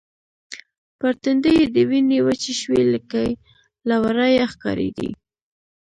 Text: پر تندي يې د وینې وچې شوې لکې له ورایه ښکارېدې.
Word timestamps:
پر 0.99 1.13
تندي 1.23 1.51
يې 1.59 1.65
د 1.75 1.77
وینې 1.89 2.19
وچې 2.25 2.53
شوې 2.61 2.81
لکې 2.93 3.25
له 3.87 3.95
ورایه 4.03 4.45
ښکارېدې. 4.51 5.09